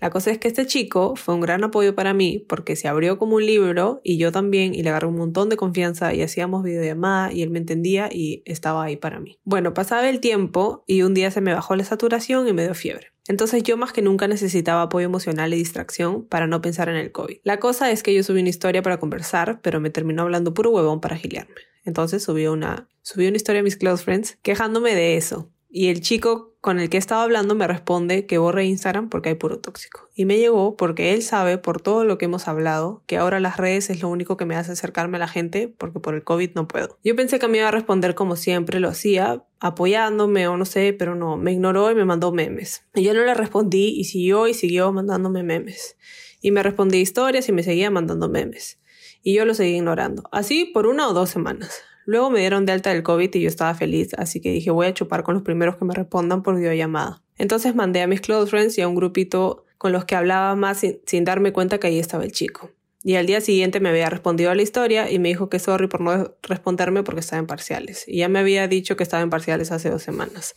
[0.00, 3.18] La cosa es que este chico fue un gran apoyo para mí porque se abrió
[3.18, 6.62] como un libro y yo también y le agarré un montón de confianza y hacíamos
[6.62, 9.40] videollamada y él me entendía y estaba ahí para mí.
[9.42, 12.74] Bueno, pasaba el tiempo y un día se me bajó la saturación y me dio
[12.74, 13.13] fiebre.
[13.26, 17.10] Entonces yo más que nunca necesitaba apoyo emocional y distracción para no pensar en el
[17.12, 17.38] COVID.
[17.42, 20.70] La cosa es que yo subí una historia para conversar, pero me terminó hablando puro
[20.70, 21.54] huevón para giliarme.
[21.84, 26.00] Entonces subí una, subí una historia a mis close friends quejándome de eso, y el
[26.02, 30.08] chico con el que estaba hablando me responde que borre Instagram porque hay puro tóxico.
[30.14, 33.56] Y me llegó porque él sabe, por todo lo que hemos hablado, que ahora las
[33.56, 36.52] redes es lo único que me hace acercarme a la gente porque por el COVID
[36.54, 36.96] no puedo.
[37.02, 40.94] Yo pensé que me iba a responder como siempre lo hacía, apoyándome o no sé,
[40.96, 42.84] pero no, me ignoró y me mandó memes.
[42.94, 45.96] Y yo no le respondí y siguió y siguió mandándome memes.
[46.40, 48.78] Y me respondí historias y me seguía mandando memes.
[49.24, 50.22] Y yo lo seguí ignorando.
[50.30, 51.82] Así por una o dos semanas.
[52.04, 54.86] Luego me dieron de alta del COVID y yo estaba feliz, así que dije voy
[54.86, 57.22] a chupar con los primeros que me respondan por videollamada.
[57.36, 60.82] Entonces mandé a mis close friends y a un grupito con los que hablaba más
[61.06, 62.70] sin, darme cuenta que ahí estaba el chico.
[63.02, 65.88] Y al día siguiente me había respondido a la historia y me dijo que sorry
[65.88, 68.04] por no responderme porque estaba en parciales.
[68.06, 70.54] Y ya me había dicho que estaba en parciales hace dos semanas.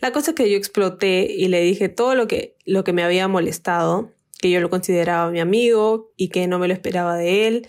[0.00, 3.04] La cosa es que yo exploté y le dije todo lo que, lo que me
[3.04, 7.46] había molestado, que yo lo consideraba mi amigo y que no me lo esperaba de
[7.46, 7.68] él.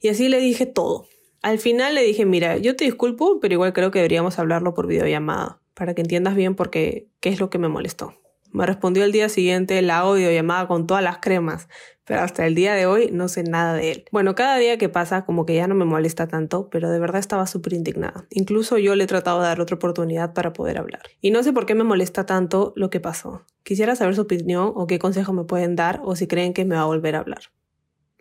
[0.00, 1.08] Y así le dije todo.
[1.48, 4.86] Al final le dije, mira, yo te disculpo, pero igual creo que deberíamos hablarlo por
[4.86, 8.12] videollamada, para que entiendas bien por qué, es lo que me molestó.
[8.52, 11.66] Me respondió el día siguiente, la videollamada con todas las cremas,
[12.04, 14.04] pero hasta el día de hoy no sé nada de él.
[14.12, 17.18] Bueno, cada día que pasa como que ya no me molesta tanto, pero de verdad
[17.18, 18.26] estaba súper indignada.
[18.28, 21.00] Incluso yo le he tratado de dar otra oportunidad para poder hablar.
[21.22, 23.46] Y no sé por qué me molesta tanto lo que pasó.
[23.62, 26.74] Quisiera saber su opinión o qué consejo me pueden dar o si creen que me
[26.74, 27.40] va a volver a hablar.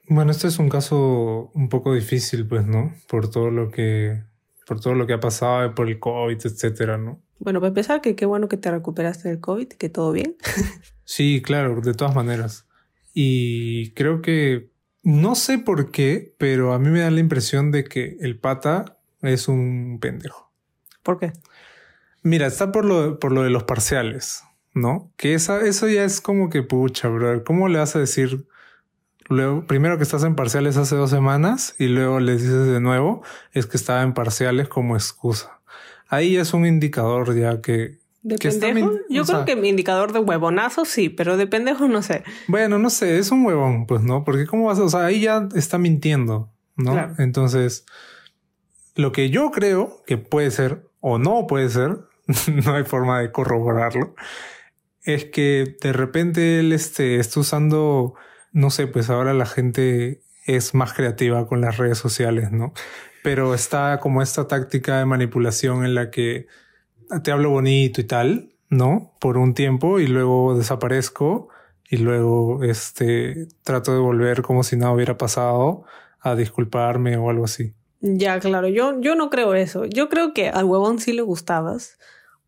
[0.10, 2.94] Bueno, este es un caso un poco difícil, pues, ¿no?
[3.10, 4.24] Por todo lo que,
[4.66, 7.22] por todo lo que ha pasado, por el COVID, etcétera, ¿no?
[7.40, 10.38] Bueno, para empezar, que qué bueno que te recuperaste del COVID, que todo bien.
[11.04, 12.68] sí, claro, de todas maneras.
[13.14, 14.72] Y creo que,
[15.04, 18.98] no sé por qué, pero a mí me da la impresión de que el pata
[19.22, 20.52] es un pendejo.
[21.04, 21.34] ¿Por qué?
[22.24, 24.44] Mira, está por lo, por lo de los parciales,
[24.74, 25.12] ¿no?
[25.18, 27.44] Que esa, eso ya es como que pucha, bro.
[27.44, 28.48] ¿Cómo le vas a decir?
[29.30, 33.24] Luego, primero que estás en parciales hace dos semanas y luego le dices de nuevo,
[33.52, 35.60] es que estaba en parciales como excusa.
[36.08, 38.00] Ahí es un indicador ya que...
[38.24, 38.94] ¿De pendejo?
[39.10, 42.24] Yo creo que mi indicador de huevonazo sí, pero de pendejo no sé.
[42.48, 44.84] Bueno, no sé, es un huevón, pues no, porque cómo vas a...
[44.84, 47.14] O sea, ahí ya está mintiendo, ¿no?
[47.18, 47.86] Entonces,
[48.96, 52.00] lo que yo creo que puede ser o no puede ser,
[52.66, 54.16] no hay forma de corroborarlo,
[55.04, 58.16] es que de repente él este, está usando
[58.58, 62.74] no sé, pues ahora la gente es más creativa con las redes sociales, ¿no?
[63.22, 66.48] Pero está como esta táctica de manipulación en la que
[67.24, 69.14] te hablo bonito y tal, ¿no?
[69.20, 71.50] Por un tiempo y luego desaparezco
[71.88, 75.84] y luego este trato de volver como si nada hubiera pasado
[76.20, 77.76] a disculparme o algo así.
[78.00, 79.86] Ya, claro, yo, yo no creo eso.
[79.86, 82.00] Yo creo que al huevón sí le gustabas,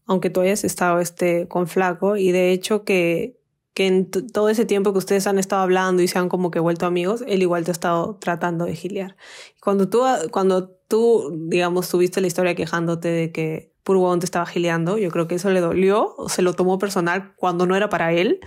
[0.07, 3.38] aunque tú hayas estado este, con flaco, y de hecho que
[3.79, 6.59] que en todo ese tiempo que ustedes han estado hablando y se han como que
[6.59, 9.15] vuelto amigos, él igual te ha estado tratando de giliar.
[9.61, 14.97] Cuando tú, cuando tú, digamos, tuviste la historia quejándote de que Purwon te estaba gileando,
[14.97, 18.11] yo creo que eso le dolió, o se lo tomó personal cuando no era para
[18.11, 18.41] él,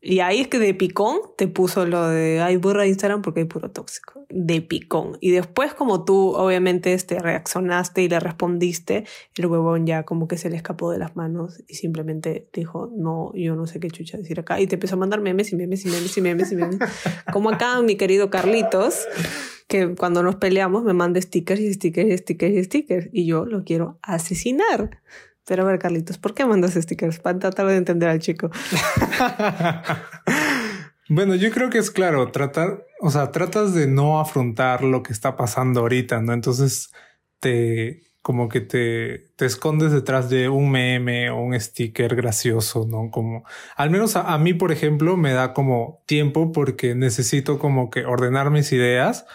[0.00, 3.46] y ahí es que de picón te puso lo de hay burra Instagram porque hay
[3.46, 4.26] puro tóxico.
[4.28, 5.16] De picón.
[5.20, 9.04] Y después, como tú obviamente este, reaccionaste y le respondiste,
[9.36, 13.32] el huevón ya como que se le escapó de las manos y simplemente dijo, no,
[13.34, 14.60] yo no sé qué chucha decir acá.
[14.60, 16.78] Y te empezó a mandar memes y memes y memes y memes y memes.
[17.32, 19.06] como acá mi querido Carlitos,
[19.66, 23.08] que cuando nos peleamos me manda stickers y stickers y stickers y stickers.
[23.12, 25.00] Y yo lo quiero asesinar.
[25.46, 27.20] Pero a ver, Carlitos, ¿por qué mandas stickers?
[27.20, 28.50] Para tratar de entender al chico.
[31.08, 35.12] bueno, yo creo que es claro, tratar, o sea, tratas de no afrontar lo que
[35.12, 36.32] está pasando ahorita, ¿no?
[36.32, 36.92] Entonces
[37.38, 43.12] te, como que te, te escondes detrás de un meme o un sticker gracioso, ¿no?
[43.12, 43.44] Como,
[43.76, 48.50] al menos a mí, por ejemplo, me da como tiempo porque necesito como que ordenar
[48.50, 49.26] mis ideas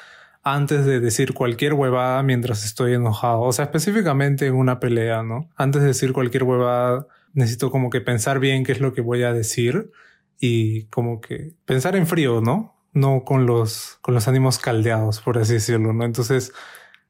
[0.44, 3.42] antes de decir cualquier huevada mientras estoy enojado.
[3.42, 5.50] O sea, específicamente en una pelea, ¿no?
[5.56, 9.24] Antes de decir cualquier huevada, necesito como que pensar bien qué es lo que voy
[9.24, 9.92] a decir
[10.40, 12.76] y como que pensar en frío, ¿no?
[12.94, 16.04] No con los, con los ánimos caldeados, por así decirlo, ¿no?
[16.04, 16.52] Entonces,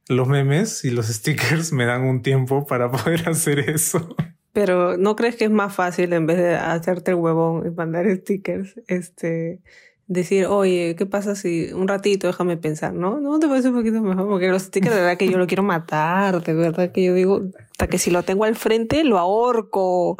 [0.07, 4.15] los memes y los stickers me dan un tiempo para poder hacer eso.
[4.53, 8.05] Pero ¿no crees que es más fácil en vez de hacerte el huevón y mandar
[8.17, 9.61] stickers, este,
[10.11, 13.21] decir, oye, ¿qué pasa si un ratito déjame pensar, no?
[13.21, 15.63] No te parece un poquito mejor, porque los stickers de verdad que yo lo quiero
[15.63, 20.17] matar, de verdad que yo digo, hasta que si lo tengo al frente lo ahorco.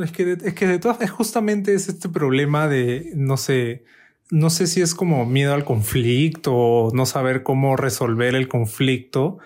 [0.00, 3.84] Es que, es que de todas, es justamente es este problema de, no sé,
[4.30, 9.38] no sé si es como miedo al conflicto o no saber cómo resolver el conflicto,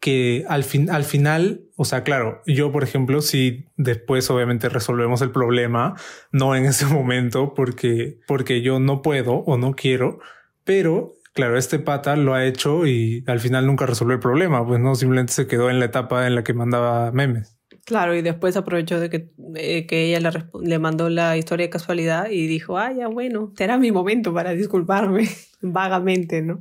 [0.00, 5.22] que al, fin, al final, o sea, claro, yo, por ejemplo, si después obviamente resolvemos
[5.22, 5.96] el problema,
[6.32, 10.20] no en ese momento porque, porque yo no puedo o no quiero,
[10.64, 14.80] pero claro, este pata lo ha hecho y al final nunca resolvió el problema, pues
[14.80, 17.57] no, simplemente se quedó en la etapa en la que mandaba memes.
[17.88, 21.70] Claro, y después aprovechó de que, eh, que ella le, le, mandó la historia de
[21.70, 25.26] casualidad y dijo, ah, ya bueno, será mi momento para disculparme
[25.62, 26.60] vagamente, ¿no?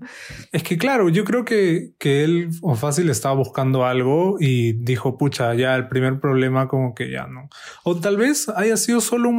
[0.53, 5.17] Es que claro, yo creo que, que él o fácil estaba buscando algo y dijo,
[5.17, 7.49] pucha, ya el primer problema como que ya no.
[7.83, 9.35] O tal vez haya sido solo un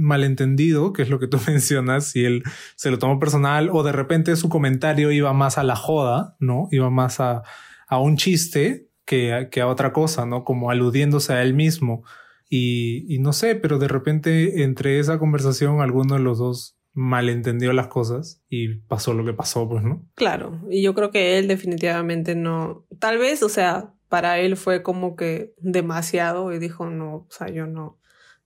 [0.00, 2.42] malentendido, que es lo que tú mencionas, y él
[2.74, 6.66] se lo tomó personal, o de repente su comentario iba más a la joda, ¿no?
[6.72, 7.44] Iba más a,
[7.86, 10.44] a un chiste que, a otra cosa, ¿no?
[10.44, 12.04] Como aludiéndose a él mismo.
[12.50, 17.72] Y, y, no sé, pero de repente entre esa conversación alguno de los dos malentendió
[17.72, 20.06] las cosas y pasó lo que pasó, pues, ¿no?
[20.14, 24.82] Claro, y yo creo que él definitivamente no, tal vez, o sea, para él fue
[24.82, 27.97] como que demasiado y dijo, no, o sea, yo no,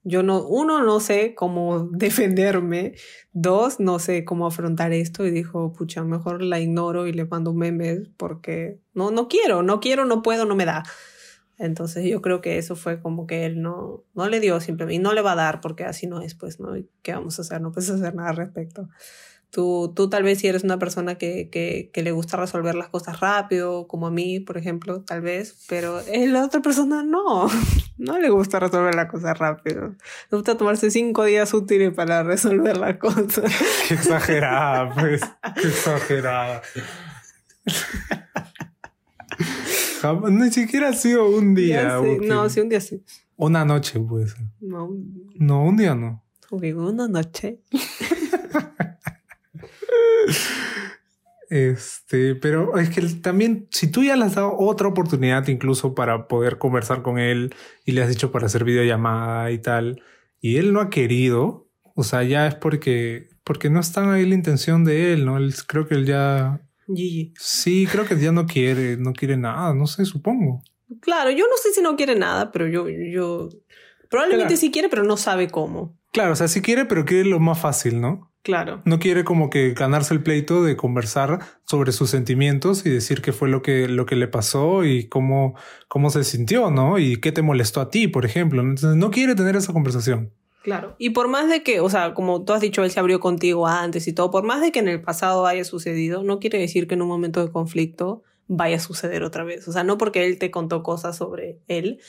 [0.03, 2.95] yo no, uno, no sé cómo defenderme,
[3.31, 7.53] dos, no sé cómo afrontar esto y dijo, pucha, mejor la ignoro y le mando
[7.53, 10.83] memes porque no, no quiero, no quiero, no puedo, no me da.
[11.57, 14.99] Entonces yo creo que eso fue como que él no, no le dio simplemente y
[14.99, 16.73] no le va a dar porque así no es, pues, ¿no?
[17.03, 17.61] ¿Qué vamos a hacer?
[17.61, 18.89] No puedes hacer nada al respecto.
[19.53, 22.87] Tú, tú tal vez si eres una persona que, que, que, le gusta resolver las
[22.89, 27.47] cosas rápido, como a mí, por ejemplo, tal vez, pero la otra persona no,
[27.99, 29.89] no le gusta resolver las cosas rápido.
[30.31, 33.53] Le gusta tomarse cinco días útiles para resolver las cosas.
[33.87, 35.21] Qué exagerada, pues,
[35.61, 36.63] qué exagerada.
[40.31, 41.99] Ni siquiera ha sido un día.
[42.23, 43.03] No, sí, un día sí.
[43.35, 44.33] Una noche, pues.
[44.61, 44.89] No.
[45.35, 46.23] No, un día no.
[46.49, 47.59] Una noche.
[51.49, 56.27] Este, pero es que también, si tú ya le has dado otra oportunidad incluso para
[56.27, 57.53] poder conversar con él
[57.85, 60.01] y le has dicho para hacer videollamada y tal,
[60.41, 64.33] y él no ha querido, o sea, ya es porque, porque no está ahí la
[64.33, 65.37] intención de él, ¿no?
[65.37, 66.59] Él, creo que él ya...
[66.87, 67.35] Gigi.
[67.39, 70.63] Sí, creo que ya no quiere, no quiere nada, no sé, supongo.
[71.01, 73.49] Claro, yo no sé si no quiere nada, pero yo, yo,
[74.09, 75.97] probablemente sí quiere, pero no sabe cómo.
[76.11, 78.32] Claro, o sea, sí quiere, pero quiere lo más fácil, ¿no?
[78.43, 78.81] Claro.
[78.83, 83.31] No quiere como que ganarse el pleito de conversar sobre sus sentimientos y decir qué
[83.31, 85.55] fue lo que, lo que le pasó y cómo,
[85.87, 86.99] cómo se sintió, ¿no?
[86.99, 88.61] Y qué te molestó a ti, por ejemplo.
[88.61, 90.33] Entonces no quiere tener esa conversación.
[90.61, 90.95] Claro.
[90.97, 93.65] Y por más de que, o sea, como tú has dicho, él se abrió contigo
[93.67, 96.87] antes y todo, por más de que en el pasado haya sucedido, no quiere decir
[96.87, 99.67] que en un momento de conflicto vaya a suceder otra vez.
[99.67, 101.99] O sea, no porque él te contó cosas sobre él,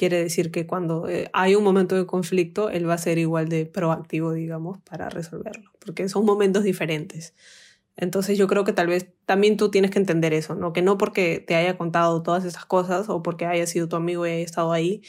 [0.00, 3.50] quiere decir que cuando eh, hay un momento de conflicto, él va a ser igual
[3.50, 7.34] de proactivo, digamos, para resolverlo, porque son momentos diferentes.
[7.98, 10.72] Entonces yo creo que tal vez también tú tienes que entender eso, ¿no?
[10.72, 14.26] Que no porque te haya contado todas esas cosas o porque haya sido tu amigo
[14.26, 15.02] y haya estado ahí,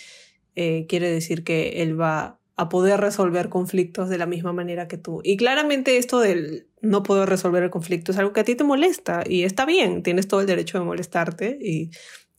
[0.56, 4.98] eh, quiere decir que él va a poder resolver conflictos de la misma manera que
[4.98, 5.22] tú.
[5.24, 8.66] Y claramente esto del no poder resolver el conflicto es algo que a ti te
[8.66, 11.92] molesta y está bien, tienes todo el derecho de molestarte y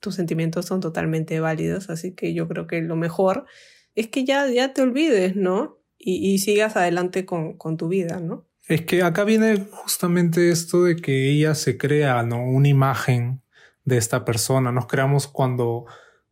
[0.02, 3.46] tus sentimientos son totalmente válidos, así que yo creo que lo mejor
[3.94, 5.78] es que ya, ya te olvides, ¿no?
[6.04, 8.44] Y, sigas adelante con, con, tu vida, ¿no?
[8.66, 12.44] Es que acá viene justamente esto de que ella se crea, ¿no?
[12.44, 13.40] Una imagen
[13.84, 14.72] de esta persona.
[14.72, 15.84] Nos creamos cuando,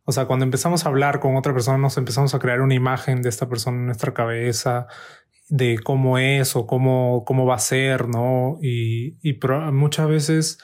[0.03, 3.21] o sea, cuando empezamos a hablar con otra persona, nos empezamos a crear una imagen
[3.21, 4.87] de esta persona en nuestra cabeza,
[5.47, 8.57] de cómo es o cómo, cómo va a ser, ¿no?
[8.61, 9.39] Y, y
[9.71, 10.57] muchas veces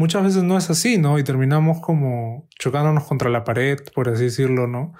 [0.00, 1.18] muchas veces no es así, ¿no?
[1.18, 4.94] Y terminamos como chocándonos contra la pared, por así decirlo, ¿no?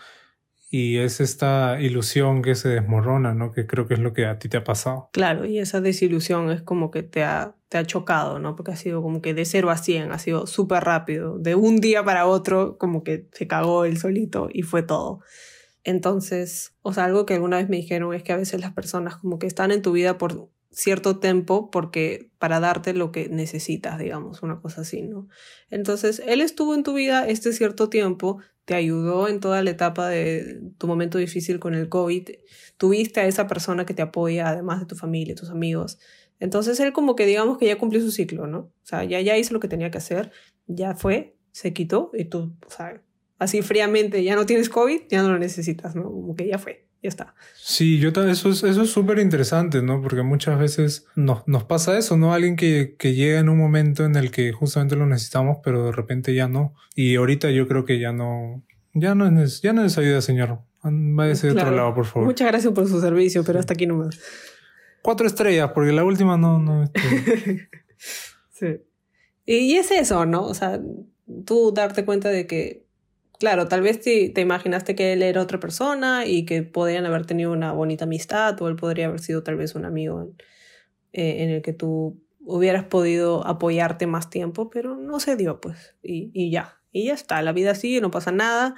[0.71, 3.51] Y es esta ilusión que se desmorona, ¿no?
[3.51, 5.09] Que creo que es lo que a ti te ha pasado.
[5.15, 8.55] Claro, y esa desilusión es como que te ha, te ha chocado, ¿no?
[8.57, 11.39] Porque ha sido como que de cero a cien, ha sido súper rápido.
[11.39, 15.21] De un día para otro, como que se cagó el solito y fue todo.
[15.83, 19.17] Entonces, o sea, algo que alguna vez me dijeron es que a veces las personas
[19.17, 23.99] como que están en tu vida por cierto tiempo porque para darte lo que necesitas,
[23.99, 25.29] digamos, una cosa así, ¿no?
[25.71, 30.09] Entonces, él estuvo en tu vida este cierto tiempo, te ayudó en toda la etapa
[30.09, 32.29] de tu momento difícil con el COVID.
[32.77, 35.99] Tuviste a esa persona que te apoya, además de tu familia, tus amigos.
[36.39, 38.59] Entonces él como que digamos que ya cumplió su ciclo, ¿no?
[38.59, 40.31] O sea, ya, ya hizo lo que tenía que hacer,
[40.67, 43.03] ya fue, se quitó y tú, o sea,
[43.39, 46.05] así fríamente, ya no tienes COVID, ya no lo necesitas, ¿no?
[46.05, 47.35] Como que ya fue, ya está.
[47.57, 50.03] Sí, yo eso es eso es súper interesante, ¿no?
[50.03, 52.35] Porque muchas veces nos, nos pasa eso, ¿no?
[52.35, 55.93] Alguien que, que llega en un momento en el que justamente lo necesitamos, pero de
[55.93, 56.75] repente ya no.
[56.95, 60.61] Y ahorita yo creo que ya no, ya no es, ya no es ayuda, señor.
[60.83, 62.27] Váyase de otro lado, por favor.
[62.27, 64.19] Muchas gracias por su servicio, pero hasta aquí nomás
[65.03, 66.85] cuatro estrellas, porque la última no, no.
[66.93, 67.69] Este.
[68.51, 68.81] sí.
[69.47, 70.45] Y es eso, ¿no?
[70.45, 70.81] O sea,
[71.45, 72.87] tú darte cuenta de que,
[73.41, 77.27] claro, tal vez te, te, imaginaste que él era otra persona y que podrían haber
[77.27, 80.37] tenido una bonita amistad o él podría haber sido tal vez un amigo en,
[81.13, 86.31] eh, el que tú hubieras podido apoyarte más tiempo, pero no se dio, pues, y,
[86.33, 86.77] y ya.
[86.93, 88.77] Y ya está, la vida sigue, no pasa nada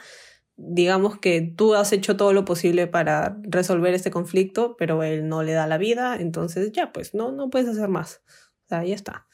[0.56, 5.42] digamos que tú has hecho todo lo posible para resolver este conflicto, pero él no
[5.42, 8.22] le da la vida, entonces ya, pues no, no puedes hacer más.
[8.66, 9.26] O sea, ya está.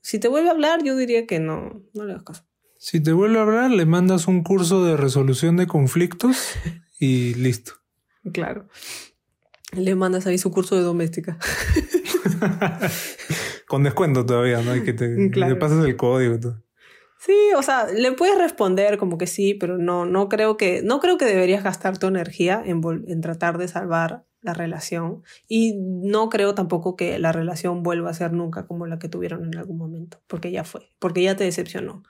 [0.00, 2.44] Si te vuelve a hablar, yo diría que no, no le das caso.
[2.84, 6.56] Si te vuelve a hablar, le mandas un curso de resolución de conflictos
[6.98, 7.74] y listo.
[8.32, 8.66] Claro.
[9.70, 11.38] Le mandas ahí su curso de doméstica.
[13.68, 14.74] Con descuento todavía, ¿no?
[14.74, 16.40] Y que te, le pases el código.
[16.40, 16.64] Todo.
[17.20, 20.98] Sí, o sea, le puedes responder como que sí, pero no, no creo que, no
[20.98, 25.22] creo que deberías gastar tu energía en, en tratar de salvar la relación.
[25.46, 29.44] Y no creo tampoco que la relación vuelva a ser nunca como la que tuvieron
[29.44, 32.02] en algún momento, porque ya fue, porque ya te decepcionó.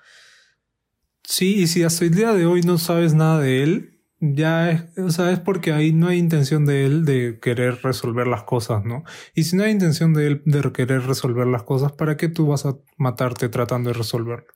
[1.33, 4.99] Sí, y si hasta el día de hoy no sabes nada de él, ya es,
[4.99, 8.85] o sea, es porque ahí no hay intención de él de querer resolver las cosas,
[8.85, 9.03] ¿no?
[9.35, 12.49] Y si no hay intención de él de querer resolver las cosas, ¿para qué tú
[12.49, 14.53] vas a matarte tratando de resolverlo?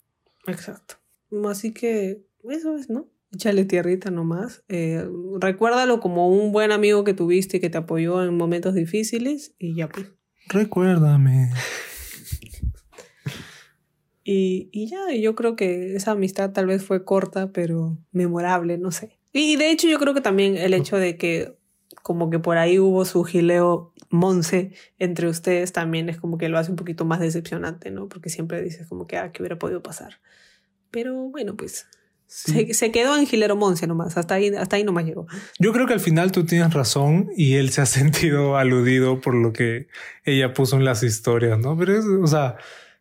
[0.46, 0.96] Exacto.
[1.48, 3.08] Así que eso es, ¿no?
[3.32, 4.62] Échale tierrita nomás.
[4.68, 5.02] Eh,
[5.40, 9.76] recuérdalo como un buen amigo que tuviste y que te apoyó en momentos difíciles y
[9.76, 10.12] ya pues.
[10.50, 11.52] Recuérdame.
[14.28, 18.90] y, y ya, yo creo que esa amistad tal vez fue corta, pero memorable, no
[18.90, 19.20] sé.
[19.32, 21.56] Y de hecho yo creo que también el hecho de que
[22.02, 26.58] como que por ahí hubo su gileo Monse entre ustedes también es como que lo
[26.58, 28.08] hace un poquito más decepcionante, ¿no?
[28.08, 30.18] Porque siempre dices como que, ah, que hubiera podido pasar.
[30.90, 31.86] Pero bueno, pues
[32.26, 35.28] se, se, quedó en Gilero Monse nomás, hasta ahí, hasta ahí nomás llegó.
[35.60, 39.36] Yo creo que al final tú tienes razón y él se ha sentido aludido por
[39.36, 39.86] lo que
[40.24, 41.76] ella puso en las historias, ¿no?
[41.76, 42.56] Pero es, o sea,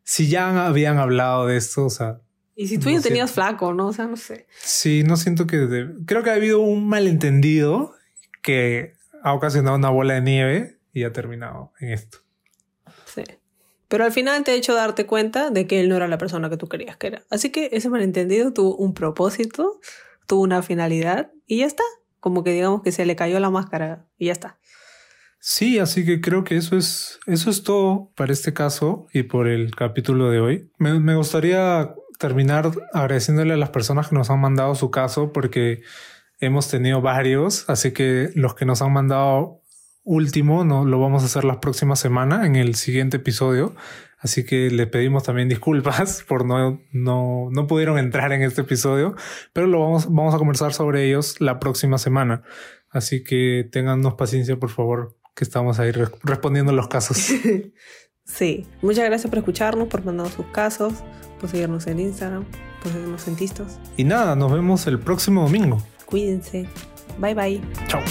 [0.06, 2.22] si ya habían hablado de esto, o sea...
[2.56, 3.88] Y si tú ya tenías flaco, ¿no?
[3.88, 4.48] O sea, no sé.
[4.62, 5.68] Sí, no siento que...
[6.06, 7.94] Creo que ha habido un malentendido
[8.42, 8.94] que
[9.24, 12.20] ha ocasionado una bola de nieve y ha terminado en esto.
[13.06, 13.24] Sí.
[13.88, 16.50] Pero al final te ha hecho darte cuenta de que él no era la persona
[16.50, 17.24] que tú querías que era.
[17.30, 19.82] Así que ese malentendido tuvo un propósito,
[20.28, 21.84] tuvo una finalidad y ya está.
[22.20, 24.60] Como que digamos que se le cayó la máscara y ya está.
[25.48, 29.48] Sí, así que creo que eso es, eso es todo para este caso y por
[29.48, 30.72] el capítulo de hoy.
[30.80, 35.84] Me, gustaría terminar agradeciéndole a las personas que nos han mandado su caso porque
[36.40, 39.62] hemos tenido varios, así que los que nos han mandado
[40.04, 43.76] último no lo vamos a hacer la próxima semana en el siguiente episodio.
[44.18, 49.16] Así que le pedimos también disculpas por no, no, no pudieron entrar en este episodio,
[49.54, 52.42] pero lo vamos, vamos a conversar sobre ellos la próxima semana.
[52.90, 55.92] Así que tengannos paciencia, por favor, que estamos ahí
[56.24, 57.18] respondiendo los casos.
[58.28, 60.94] Sí, muchas gracias por escucharnos, por mandarnos sus casos,
[61.40, 62.44] por seguirnos en Instagram,
[62.82, 63.78] por seguirnos en Tistos.
[63.98, 65.78] Y nada, nos vemos el próximo domingo.
[66.08, 66.68] Cuídense.
[67.20, 67.62] Bye bye.
[67.88, 68.02] Chao.